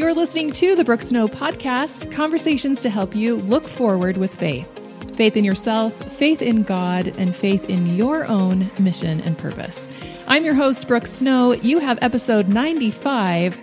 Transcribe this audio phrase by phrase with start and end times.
[0.00, 4.66] You're listening to the Brooke Snow podcast, conversations to help you look forward with faith.
[5.14, 9.90] Faith in yourself, faith in God, and faith in your own mission and purpose.
[10.26, 11.52] I'm your host, Brooke Snow.
[11.52, 13.58] You have episode 95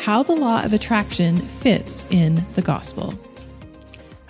[0.00, 3.12] How the Law of Attraction Fits in the Gospel.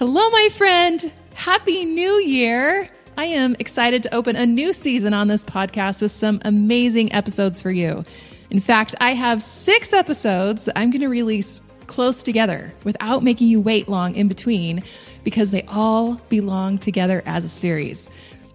[0.01, 1.13] Hello, my friend.
[1.35, 2.89] Happy New Year.
[3.17, 7.63] I am excited to open a new season on this podcast with some amazing episodes
[7.63, 8.05] for you.
[8.51, 13.49] In fact, I have six episodes that I'm going to release close together without making
[13.49, 14.83] you wait long in between
[15.25, 18.09] because they all belong together as a series.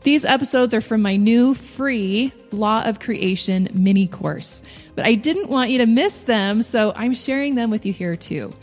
[0.03, 4.61] These episodes are from my new free Law of Creation mini course,
[4.95, 8.15] but I didn't want you to miss them, so I'm sharing them with you here
[8.15, 8.53] too.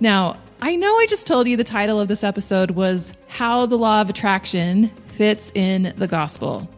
[0.00, 3.76] Now, I know I just told you the title of this episode was How the
[3.76, 6.68] Law of Attraction Fits in the Gospel.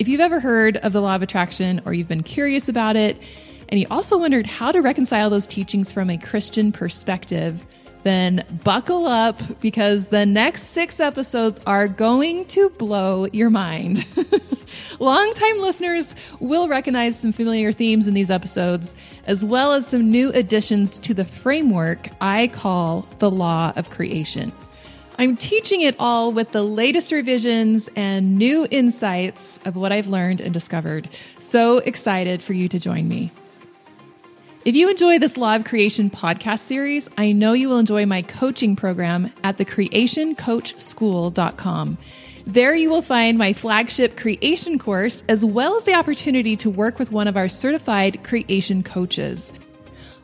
[0.00, 3.22] If you've ever heard of the law of attraction or you've been curious about it,
[3.68, 7.66] and you also wondered how to reconcile those teachings from a Christian perspective,
[8.02, 14.06] then buckle up because the next six episodes are going to blow your mind.
[15.00, 18.94] Longtime listeners will recognize some familiar themes in these episodes,
[19.26, 24.50] as well as some new additions to the framework I call the law of creation.
[25.20, 30.40] I'm teaching it all with the latest revisions and new insights of what I've learned
[30.40, 31.10] and discovered.
[31.38, 33.30] So excited for you to join me.
[34.64, 38.22] If you enjoy this Law of Creation podcast series, I know you will enjoy my
[38.22, 41.98] coaching program at thecreationcoachschool.com.
[42.46, 46.98] There you will find my flagship creation course, as well as the opportunity to work
[46.98, 49.52] with one of our certified creation coaches.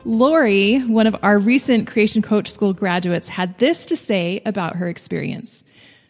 [0.06, 4.88] Lori, one of our recent Creation Coach School graduates, had this to say about her
[4.88, 5.64] experience.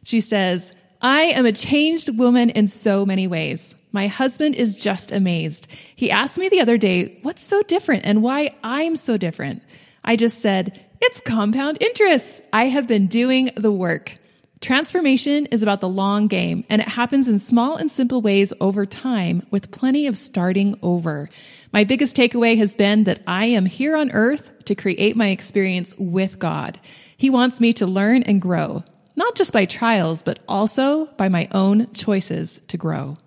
[0.05, 3.75] She says, I am a changed woman in so many ways.
[3.93, 5.69] My husband is just amazed.
[5.97, 9.63] He asked me the other day, what's so different and why I'm so different?
[10.05, 12.43] I just said, it's compound interest.
[12.53, 14.13] I have been doing the work.
[14.61, 18.85] Transformation is about the long game, and it happens in small and simple ways over
[18.85, 21.29] time with plenty of starting over.
[21.77, 25.95] My biggest takeaway has been that I am here on earth to create my experience
[25.99, 26.81] with God.
[27.19, 28.83] He wants me to learn and grow,
[29.15, 33.19] not just by trials, but also by my own choices to grow.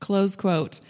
[0.00, 0.80] Close quote.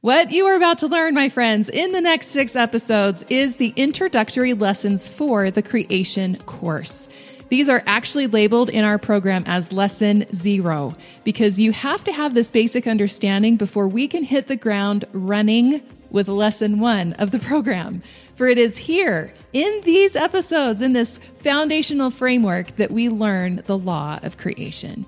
[0.00, 3.72] What you are about to learn, my friends, in the next six episodes is the
[3.74, 7.08] introductory lessons for the creation course.
[7.48, 10.94] These are actually labeled in our program as lesson zero
[11.24, 15.82] because you have to have this basic understanding before we can hit the ground running
[16.12, 18.02] with lesson one of the program.
[18.36, 23.78] For it is here in these episodes, in this foundational framework, that we learn the
[23.78, 25.06] law of creation.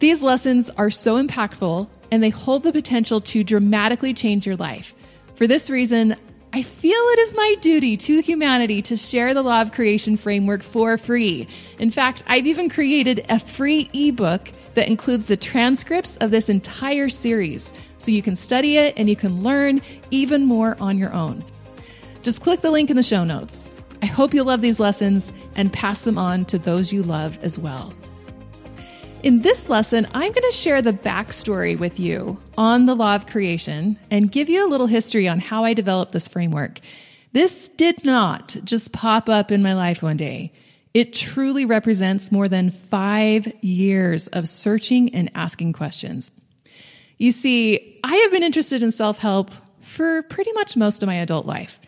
[0.00, 4.94] These lessons are so impactful and they hold the potential to dramatically change your life.
[5.36, 6.16] For this reason,
[6.52, 10.62] I feel it is my duty to humanity to share the law of creation framework
[10.62, 11.46] for free.
[11.78, 17.08] In fact, I've even created a free ebook that includes the transcripts of this entire
[17.08, 19.80] series so you can study it and you can learn
[20.10, 21.44] even more on your own.
[22.22, 23.70] Just click the link in the show notes.
[24.02, 27.58] I hope you love these lessons and pass them on to those you love as
[27.58, 27.92] well.
[29.22, 33.26] In this lesson, I'm going to share the backstory with you on the law of
[33.26, 36.80] creation and give you a little history on how I developed this framework.
[37.32, 40.52] This did not just pop up in my life one day.
[40.94, 46.32] It truly represents more than five years of searching and asking questions.
[47.20, 49.50] You see, I have been interested in self help
[49.82, 51.78] for pretty much most of my adult life.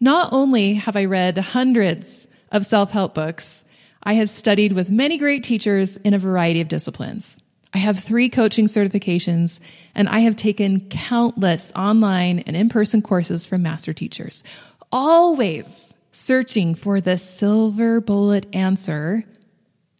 [0.00, 3.64] Not only have I read hundreds of self help books,
[4.02, 7.38] I have studied with many great teachers in a variety of disciplines.
[7.72, 9.60] I have three coaching certifications,
[9.94, 14.42] and I have taken countless online and in person courses from master teachers,
[14.90, 19.22] always searching for the silver bullet answer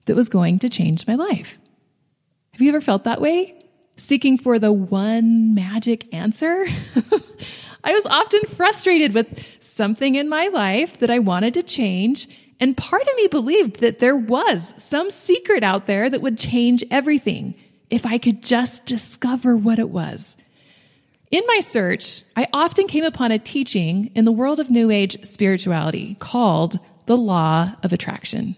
[0.06, 1.60] that was going to change my life.
[2.54, 3.59] Have you ever felt that way?
[4.00, 6.64] Seeking for the one magic answer.
[7.84, 12.28] I was often frustrated with something in my life that I wanted to change.
[12.58, 16.84] And part of me believed that there was some secret out there that would change
[16.90, 17.54] everything
[17.90, 20.36] if I could just discover what it was.
[21.30, 25.24] In my search, I often came upon a teaching in the world of New Age
[25.24, 28.56] spirituality called the Law of Attraction.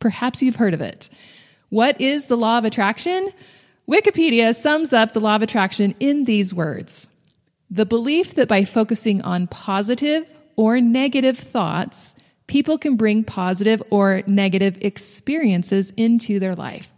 [0.00, 1.08] Perhaps you've heard of it.
[1.68, 3.32] What is the Law of Attraction?
[3.88, 7.06] Wikipedia sums up the law of attraction in these words
[7.70, 10.26] The belief that by focusing on positive
[10.56, 12.14] or negative thoughts,
[12.46, 16.90] people can bring positive or negative experiences into their life.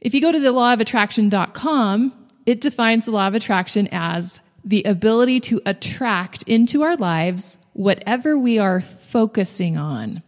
[0.00, 5.40] If you go to the lawofattraction.com, it defines the law of attraction as the ability
[5.40, 10.22] to attract into our lives whatever we are focusing on.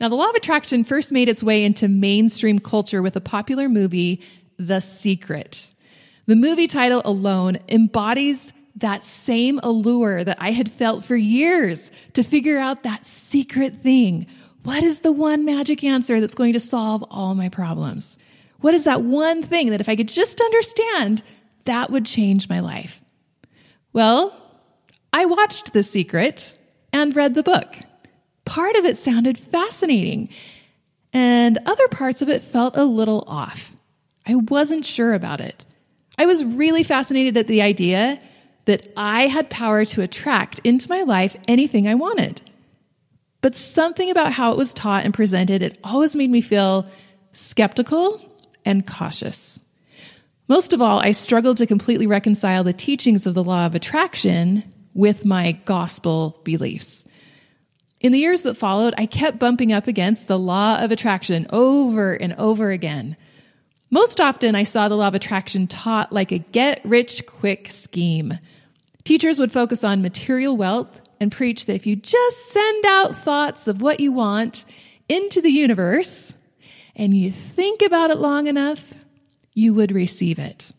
[0.00, 3.68] Now, the law of attraction first made its way into mainstream culture with a popular
[3.68, 4.22] movie,
[4.58, 5.72] The Secret.
[6.26, 12.22] The movie title alone embodies that same allure that I had felt for years to
[12.22, 14.26] figure out that secret thing.
[14.64, 18.18] What is the one magic answer that's going to solve all my problems?
[18.60, 21.22] What is that one thing that if I could just understand,
[21.64, 23.00] that would change my life?
[23.92, 24.42] Well,
[25.12, 26.58] I watched The Secret
[26.92, 27.76] and read the book
[28.56, 30.30] part of it sounded fascinating,
[31.12, 33.70] and other parts of it felt a little off.
[34.26, 35.66] I wasn't sure about it.
[36.16, 38.18] I was really fascinated at the idea
[38.64, 42.40] that I had power to attract into my life anything I wanted.
[43.42, 46.86] But something about how it was taught and presented, it always made me feel
[47.32, 48.22] skeptical
[48.64, 49.60] and cautious.
[50.48, 54.62] Most of all, I struggled to completely reconcile the teachings of the law of attraction
[54.94, 57.04] with my gospel beliefs.
[58.06, 62.14] In the years that followed, I kept bumping up against the law of attraction over
[62.14, 63.16] and over again.
[63.90, 68.38] Most often, I saw the law of attraction taught like a get rich quick scheme.
[69.02, 73.66] Teachers would focus on material wealth and preach that if you just send out thoughts
[73.66, 74.64] of what you want
[75.08, 76.32] into the universe
[76.94, 79.04] and you think about it long enough,
[79.52, 80.70] you would receive it.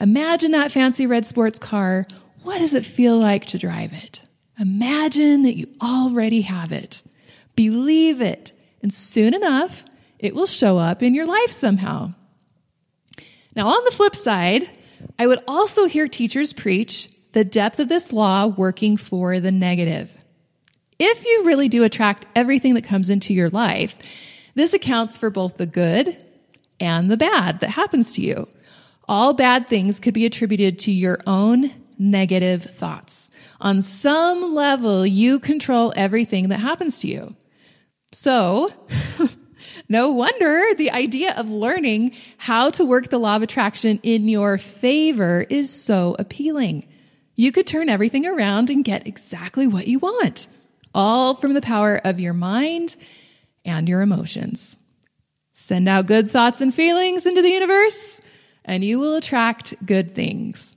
[0.00, 2.06] Imagine that fancy red sports car.
[2.42, 4.22] What does it feel like to drive it?
[4.58, 7.02] Imagine that you already have it.
[7.56, 8.52] Believe it.
[8.82, 9.84] And soon enough,
[10.18, 12.14] it will show up in your life somehow.
[13.56, 14.68] Now, on the flip side,
[15.18, 20.16] I would also hear teachers preach the depth of this law working for the negative.
[20.98, 23.98] If you really do attract everything that comes into your life,
[24.54, 26.16] this accounts for both the good
[26.78, 28.48] and the bad that happens to you.
[29.08, 33.30] All bad things could be attributed to your own negative thoughts.
[33.60, 37.36] On some level, you control everything that happens to you.
[38.12, 38.70] So,
[39.88, 44.58] no wonder the idea of learning how to work the law of attraction in your
[44.58, 46.86] favor is so appealing.
[47.36, 50.46] You could turn everything around and get exactly what you want,
[50.94, 52.96] all from the power of your mind
[53.64, 54.76] and your emotions.
[55.52, 58.20] Send out good thoughts and feelings into the universe,
[58.64, 60.73] and you will attract good things.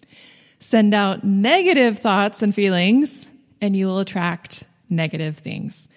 [0.59, 3.29] Send out negative thoughts and feelings,
[3.61, 5.87] and you will attract negative things.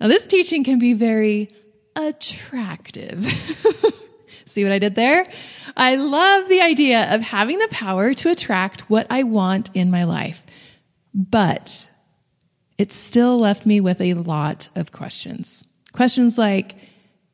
[0.00, 1.48] Now, this teaching can be very
[1.94, 3.24] attractive.
[4.44, 5.26] See what I did there?
[5.76, 10.04] I love the idea of having the power to attract what I want in my
[10.04, 10.44] life.
[11.14, 11.88] But
[12.78, 15.66] it still left me with a lot of questions.
[15.92, 16.74] Questions like,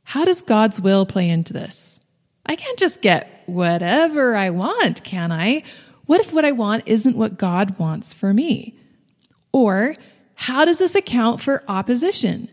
[0.04, 2.00] how does God's will play into this?
[2.46, 5.64] I can't just get whatever I want, can I?
[6.06, 8.76] What if what I want isn't what God wants for me?
[9.52, 9.94] Or
[10.34, 12.48] how does this account for opposition?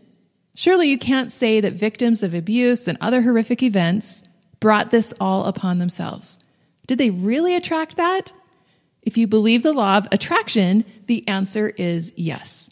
[0.54, 4.22] Surely you can't say that victims of abuse and other horrific events
[4.60, 6.38] brought this all upon themselves.
[6.86, 8.32] Did they really attract that?
[9.02, 12.70] If you believe the law of attraction, the answer is yes.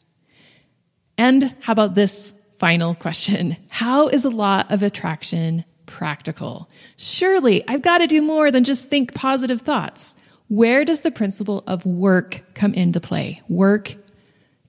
[1.16, 3.56] And how about this final question?
[3.68, 6.68] How is a law of attraction practical?
[6.96, 10.14] Surely I've got to do more than just think positive thoughts.
[10.48, 13.42] Where does the principle of work come into play?
[13.48, 13.94] Work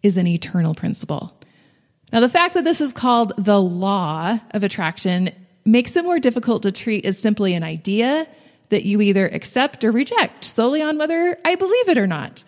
[0.03, 1.33] is an eternal principle.
[2.11, 5.31] Now, the fact that this is called the law of attraction
[5.65, 8.27] makes it more difficult to treat as simply an idea
[8.69, 12.43] that you either accept or reject solely on whether I believe it or not.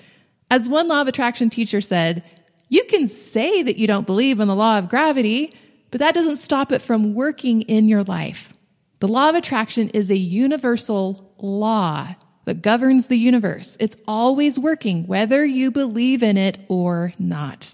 [0.50, 2.24] As one law of attraction teacher said,
[2.70, 5.52] you can say that you don't believe in the law of gravity,
[5.90, 8.54] but that doesn't stop it from working in your life.
[9.00, 12.16] The law of attraction is a universal law
[12.52, 13.78] that governs the universe.
[13.80, 17.74] It's always working, whether you believe in it or not.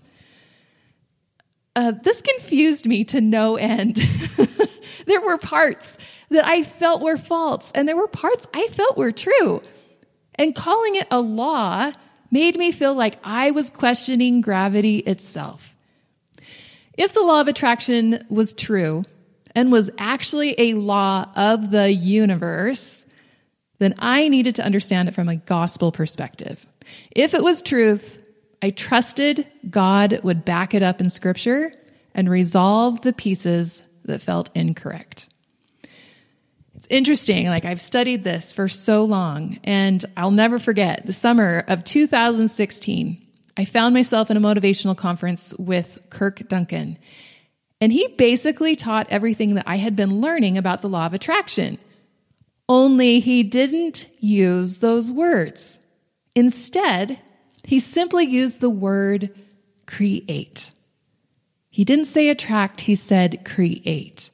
[1.76, 3.96] Uh, this confused me to no end.
[5.08, 5.98] there were parts
[6.30, 9.64] that I felt were false, and there were parts I felt were true.
[10.36, 11.92] And calling it a law
[12.30, 15.76] made me feel like I was questioning gravity itself.
[16.96, 19.06] If the law of attraction was true
[19.56, 23.07] and was actually a law of the universe,
[23.80, 26.66] then I needed to understand it from a gospel perspective.
[27.12, 28.20] If it was truth,
[28.62, 31.72] I trusted God would back it up in scripture
[32.16, 35.30] and resolve the pieces that felt incorrect.
[36.76, 41.64] It's interesting, like I've studied this for so long, and I'll never forget the summer
[41.68, 43.22] of 2016.
[43.58, 46.98] I found myself in a motivational conference with Kirk Duncan,
[47.82, 51.80] and he basically taught everything that I had been learning about the law of attraction.
[52.70, 55.80] Only he didn't use those words.
[56.36, 57.20] Instead,
[57.64, 59.30] he simply used the word
[59.86, 60.72] create.
[61.70, 64.32] He didn't say attract, he said create.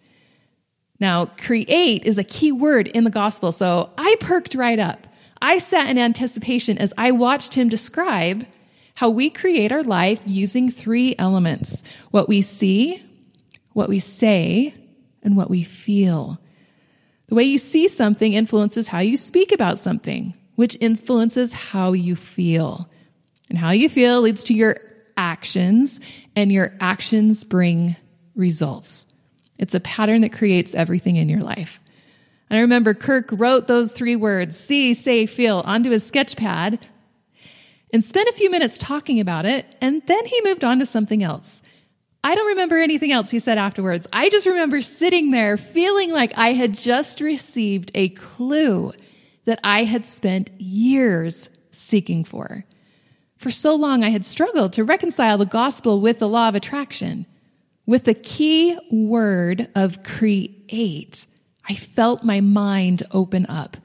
[0.99, 5.07] Now, create is a key word in the gospel, so I perked right up.
[5.41, 8.47] I sat in anticipation as I watched him describe
[8.95, 13.03] how we create our life using three elements what we see,
[13.73, 14.73] what we say,
[15.21, 16.39] and what we feel.
[17.33, 22.15] The way you see something influences how you speak about something, which influences how you
[22.15, 22.87] feel.
[23.49, 24.77] And how you feel leads to your
[25.17, 25.99] actions,
[26.35, 27.95] and your actions bring
[28.35, 29.07] results.
[29.57, 31.81] It's a pattern that creates everything in your life.
[32.51, 36.85] And I remember Kirk wrote those three words, see, say, feel, onto his sketch pad
[37.91, 41.23] and spent a few minutes talking about it, and then he moved on to something
[41.23, 41.63] else.
[42.23, 44.07] I don't remember anything else he said afterwards.
[44.13, 48.93] I just remember sitting there feeling like I had just received a clue
[49.45, 52.63] that I had spent years seeking for.
[53.35, 57.25] For so long, I had struggled to reconcile the gospel with the law of attraction.
[57.85, 61.25] With the key word of create,
[61.67, 63.75] I felt my mind open up.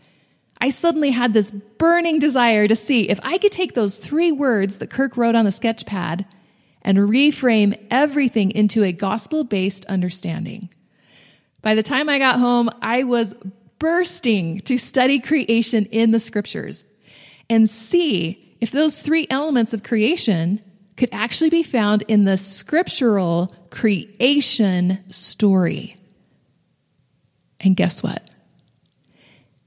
[0.60, 4.78] I suddenly had this burning desire to see if I could take those three words
[4.78, 6.24] that Kirk wrote on the sketch pad
[6.82, 10.70] and reframe everything into a gospel based understanding.
[11.62, 13.34] By the time I got home, I was
[13.78, 16.84] bursting to study creation in the scriptures
[17.50, 20.60] and see if those three elements of creation
[20.96, 25.96] could actually be found in the scriptural creation story.
[27.60, 28.22] And guess what?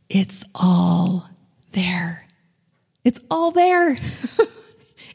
[0.09, 1.29] It's all
[1.71, 2.27] there.
[3.03, 3.97] It's all there.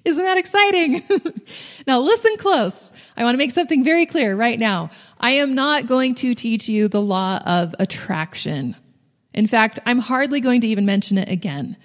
[0.06, 1.02] Isn't that exciting?
[1.88, 2.92] now, listen close.
[3.16, 4.90] I want to make something very clear right now.
[5.18, 8.76] I am not going to teach you the law of attraction.
[9.34, 11.76] In fact, I'm hardly going to even mention it again.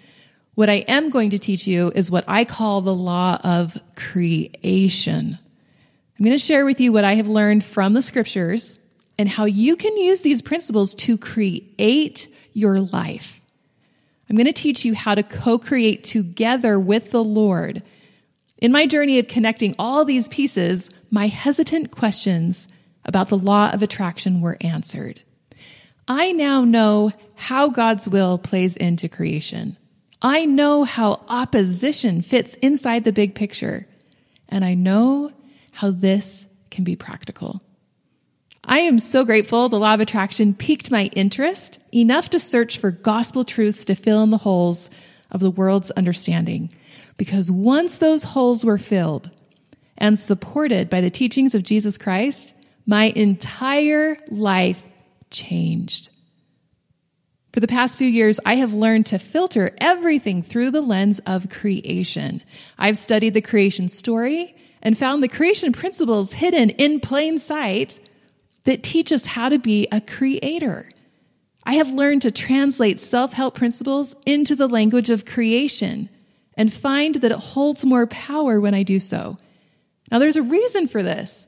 [0.54, 5.40] What I am going to teach you is what I call the law of creation.
[6.20, 8.78] I'm going to share with you what I have learned from the scriptures
[9.18, 13.42] and how you can use these principles to create your life.
[14.30, 17.82] I'm going to teach you how to co create together with the Lord.
[18.62, 22.68] In my journey of connecting all these pieces, my hesitant questions
[23.03, 25.24] about the law of attraction were answered.
[26.08, 29.77] I now know how God's will plays into creation.
[30.22, 33.88] I know how opposition fits inside the big picture,
[34.48, 35.32] and I know
[35.72, 37.63] how this can be practical.
[38.63, 42.91] I am so grateful the law of attraction piqued my interest enough to search for
[42.91, 44.91] gospel truths to fill in the holes
[45.32, 46.72] of the world's understanding.
[47.18, 49.30] Because once those holes were filled
[49.98, 52.53] and supported by the teachings of Jesus Christ,
[52.86, 54.84] my entire life
[55.30, 56.10] changed.
[57.53, 61.50] For the past few years, I have learned to filter everything through the lens of
[61.50, 62.41] creation.
[62.77, 68.00] I've studied the creation story and found the creation principles hidden in plain sight
[68.63, 70.89] that teach us how to be a creator.
[71.63, 76.10] I have learned to translate self help principles into the language of creation
[76.62, 79.36] and find that it holds more power when I do so.
[80.12, 81.48] Now, there's a reason for this.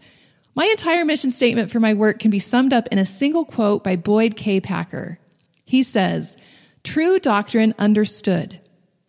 [0.55, 3.83] My entire mission statement for my work can be summed up in a single quote
[3.83, 4.59] by Boyd K.
[4.59, 5.19] Packer.
[5.65, 6.35] He says,
[6.83, 8.59] True doctrine understood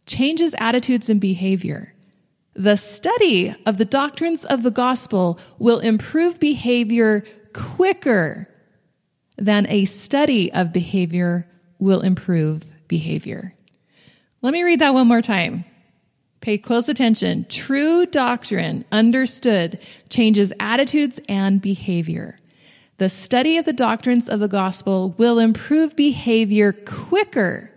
[0.05, 1.95] changes attitudes and behavior.
[2.53, 8.47] The study of the doctrines of the gospel will improve behavior quicker
[9.39, 13.55] than a study of behavior will improve behavior.
[14.43, 15.65] Let me read that one more time.
[16.45, 17.47] Pay close attention.
[17.49, 19.79] True doctrine understood
[20.11, 22.39] changes attitudes and behavior.
[22.99, 27.71] The study of the doctrines of the gospel will improve behavior quicker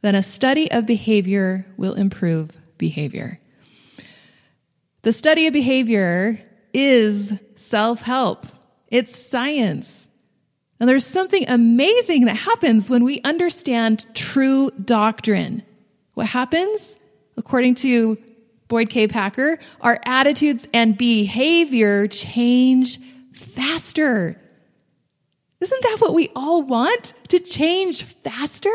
[0.00, 3.38] than a study of behavior will improve behavior.
[5.02, 6.40] The study of behavior
[6.74, 8.48] is self help,
[8.88, 10.08] it's science.
[10.80, 15.62] And there's something amazing that happens when we understand true doctrine.
[16.14, 16.97] What happens?
[17.38, 18.18] According to
[18.68, 19.08] Boyd K.
[19.08, 23.00] Packer, our attitudes and behavior change
[23.32, 24.38] faster
[25.60, 27.14] isn't that what we all want?
[27.28, 28.70] To change faster?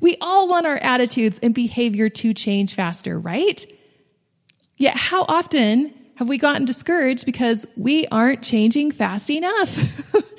[0.00, 3.64] We all want our attitudes and behavior to change faster, right?
[4.76, 9.78] Yet, how often have we gotten discouraged because we aren't changing fast enough?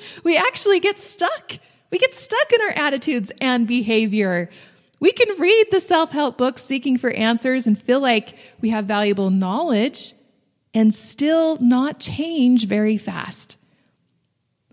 [0.24, 1.58] we actually get stuck.
[1.90, 4.50] We get stuck in our attitudes and behavior.
[5.00, 8.84] We can read the self help books seeking for answers and feel like we have
[8.84, 10.14] valuable knowledge
[10.74, 13.56] and still not change very fast.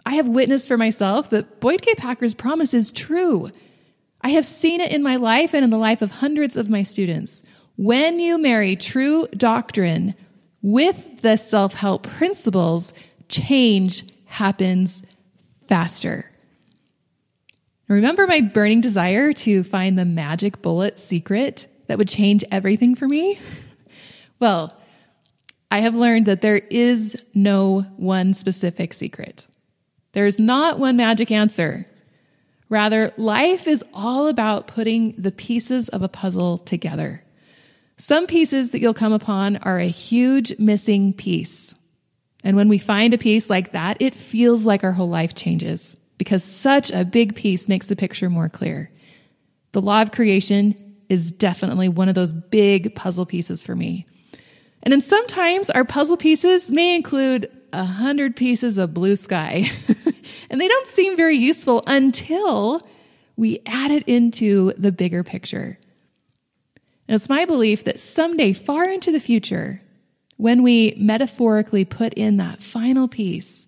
[0.05, 1.95] I have witnessed for myself that Boyd K.
[1.95, 3.49] Packer's promise is true.
[4.21, 6.83] I have seen it in my life and in the life of hundreds of my
[6.83, 7.43] students.
[7.77, 10.15] When you marry true doctrine
[10.61, 12.93] With the self help principles,
[13.29, 15.03] change happens
[15.67, 16.29] faster.
[17.87, 23.07] Remember my burning desire to find the magic bullet secret that would change everything for
[23.07, 23.39] me?
[24.39, 24.71] Well,
[25.71, 29.47] I have learned that there is no one specific secret.
[30.11, 31.87] There's not one magic answer.
[32.69, 37.23] Rather, life is all about putting the pieces of a puzzle together.
[37.97, 41.73] Some pieces that you'll come upon are a huge missing piece.
[42.43, 45.97] And when we find a piece like that, it feels like our whole life changes
[46.17, 48.91] because such a big piece makes the picture more clear.
[49.71, 50.75] The law of creation
[51.09, 54.05] is definitely one of those big puzzle pieces for me.
[54.83, 59.65] And then sometimes our puzzle pieces may include a hundred pieces of blue sky,
[60.49, 62.81] and they don't seem very useful until
[63.35, 65.77] we add it into the bigger picture.
[67.07, 69.81] And it's my belief that someday, far into the future,
[70.37, 73.66] when we metaphorically put in that final piece,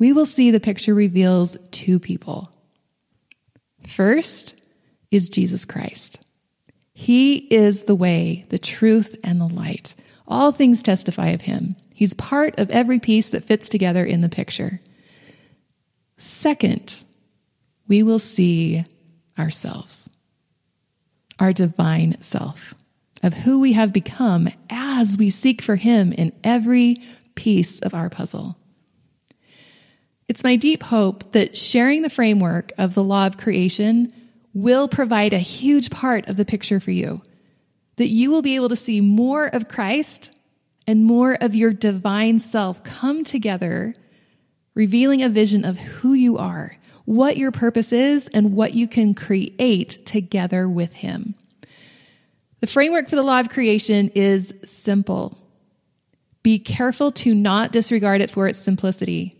[0.00, 2.50] we will see the picture reveals two people.
[3.86, 4.58] First
[5.10, 6.20] is Jesus Christ.
[6.94, 9.94] He is the way, the truth, and the light.
[10.26, 11.76] All things testify of him.
[11.94, 14.80] He's part of every piece that fits together in the picture.
[16.16, 17.04] Second,
[17.86, 18.84] we will see
[19.38, 20.08] ourselves,
[21.38, 22.74] our divine self,
[23.22, 27.02] of who we have become as we seek for Him in every
[27.34, 28.56] piece of our puzzle.
[30.30, 34.12] It's my deep hope that sharing the framework of the law of creation
[34.54, 37.20] will provide a huge part of the picture for you.
[37.96, 40.32] That you will be able to see more of Christ
[40.86, 43.92] and more of your divine self come together,
[44.76, 49.14] revealing a vision of who you are, what your purpose is, and what you can
[49.14, 51.34] create together with Him.
[52.60, 55.36] The framework for the law of creation is simple.
[56.44, 59.36] Be careful to not disregard it for its simplicity.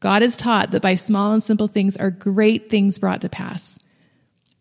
[0.00, 3.78] God is taught that by small and simple things are great things brought to pass.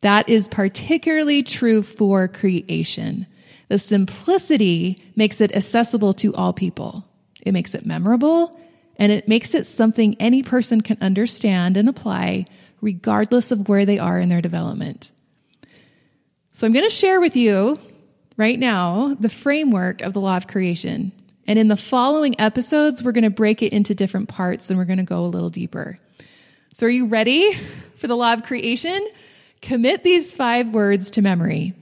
[0.01, 3.27] That is particularly true for creation.
[3.67, 7.07] The simplicity makes it accessible to all people.
[7.41, 8.59] It makes it memorable
[8.97, 12.45] and it makes it something any person can understand and apply
[12.81, 15.11] regardless of where they are in their development.
[16.51, 17.79] So I'm going to share with you
[18.37, 21.11] right now the framework of the law of creation.
[21.47, 24.85] And in the following episodes, we're going to break it into different parts and we're
[24.85, 25.97] going to go a little deeper.
[26.73, 27.53] So are you ready
[27.97, 29.07] for the law of creation?
[29.61, 31.73] Commit these five words to memory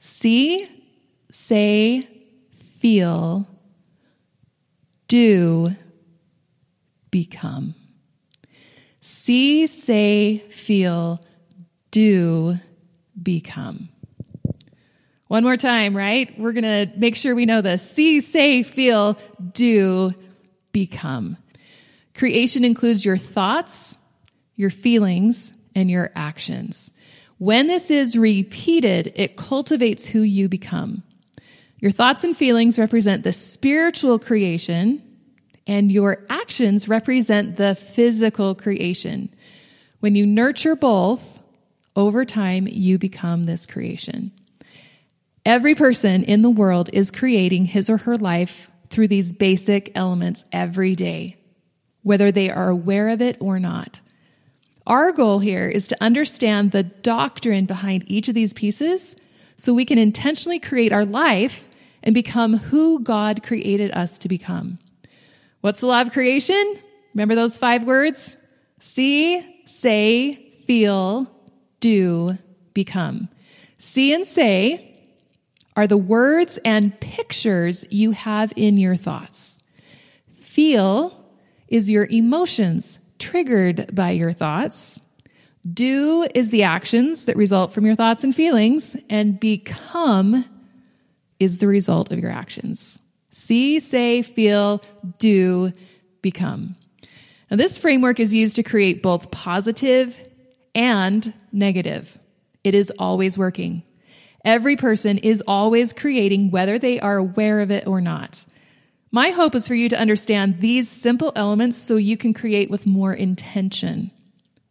[0.00, 0.68] see,
[1.30, 2.02] say,
[2.78, 3.48] feel,
[5.08, 5.70] do,
[7.10, 7.74] become.
[9.00, 11.20] See, say, feel,
[11.90, 12.54] do,
[13.20, 13.88] become.
[15.28, 16.36] One more time, right?
[16.38, 17.88] We're going to make sure we know this.
[17.88, 19.18] See, say, feel,
[19.52, 20.12] do,
[20.72, 21.36] become.
[22.14, 23.98] Creation includes your thoughts,
[24.56, 26.90] your feelings, and your actions.
[27.36, 31.02] When this is repeated, it cultivates who you become.
[31.78, 35.02] Your thoughts and feelings represent the spiritual creation,
[35.66, 39.28] and your actions represent the physical creation.
[40.00, 41.42] When you nurture both,
[41.94, 44.32] over time, you become this creation.
[45.48, 50.44] Every person in the world is creating his or her life through these basic elements
[50.52, 51.38] every day,
[52.02, 54.02] whether they are aware of it or not.
[54.86, 59.16] Our goal here is to understand the doctrine behind each of these pieces
[59.56, 61.66] so we can intentionally create our life
[62.02, 64.78] and become who God created us to become.
[65.62, 66.74] What's the law of creation?
[67.14, 68.36] Remember those five words?
[68.80, 71.26] See, say, feel,
[71.80, 72.36] do,
[72.74, 73.30] become.
[73.78, 74.87] See and say
[75.78, 79.60] are the words and pictures you have in your thoughts.
[80.40, 81.24] Feel
[81.68, 84.98] is your emotions, triggered by your thoughts.
[85.72, 90.44] Do is the actions that result from your thoughts and feelings, and become
[91.38, 93.00] is the result of your actions.
[93.30, 94.82] See, say, feel,
[95.20, 95.70] do,
[96.22, 96.74] become.
[97.52, 100.18] Now, this framework is used to create both positive
[100.74, 102.18] and negative.
[102.64, 103.84] It is always working.
[104.44, 108.44] Every person is always creating, whether they are aware of it or not.
[109.10, 112.86] My hope is for you to understand these simple elements so you can create with
[112.86, 114.10] more intention.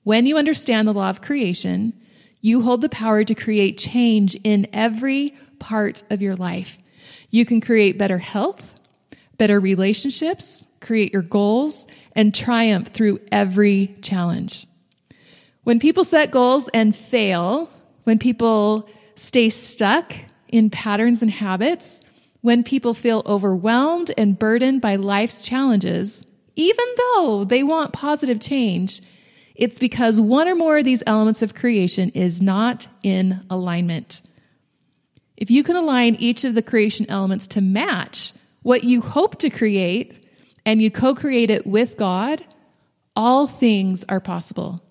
[0.03, 1.93] When you understand the law of creation,
[2.41, 6.77] you hold the power to create change in every part of your life.
[7.29, 8.75] You can create better health,
[9.37, 14.67] better relationships, create your goals, and triumph through every challenge.
[15.63, 17.69] When people set goals and fail,
[18.05, 20.13] when people stay stuck
[20.47, 22.01] in patterns and habits,
[22.41, 26.25] When people feel overwhelmed and burdened by life's challenges,
[26.55, 29.01] even though they want positive change,
[29.55, 34.21] it's because one or more of these elements of creation is not in alignment.
[35.35, 39.49] If you can align each of the creation elements to match what you hope to
[39.49, 40.25] create
[40.65, 42.45] and you co create it with God,
[43.15, 44.81] all things are possible.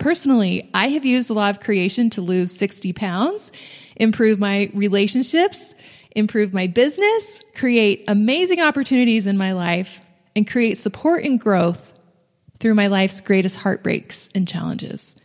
[0.00, 3.52] Personally, I have used the law of creation to lose 60 pounds,
[3.96, 5.74] improve my relationships,
[6.16, 10.00] improve my business, create amazing opportunities in my life,
[10.34, 11.92] and create support and growth
[12.60, 15.16] through my life's greatest heartbreaks and challenges.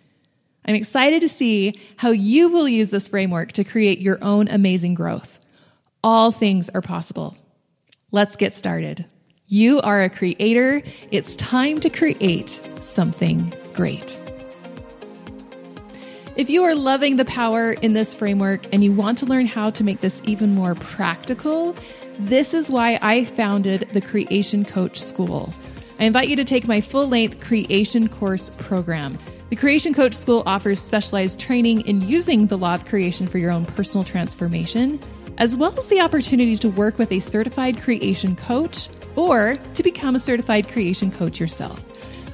[0.65, 4.93] I'm excited to see how you will use this framework to create your own amazing
[4.93, 5.39] growth.
[6.03, 7.38] All things are possible.
[8.11, 9.05] Let's get started.
[9.47, 10.81] You are a creator.
[11.11, 14.19] It's time to create something great.
[16.36, 19.69] If you are loving the power in this framework and you want to learn how
[19.69, 21.74] to make this even more practical,
[22.19, 25.54] this is why I founded the Creation Coach School.
[25.98, 29.17] I invite you to take my full length creation course program.
[29.50, 33.52] The Creation Coach School offers specialized training in using the law of creation for your
[33.52, 35.00] own personal transformation,
[35.38, 40.15] as well as the opportunity to work with a certified creation coach or to become
[40.15, 41.82] a certified creation coach yourself.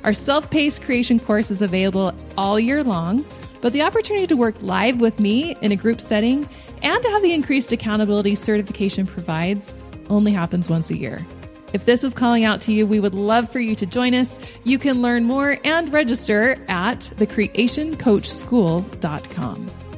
[0.03, 3.23] Our self paced creation course is available all year long,
[3.61, 6.47] but the opportunity to work live with me in a group setting
[6.81, 9.75] and to have the increased accountability certification provides
[10.09, 11.25] only happens once a year.
[11.73, 14.39] If this is calling out to you, we would love for you to join us.
[14.65, 19.90] You can learn more and register at thecreationcoachschool.com.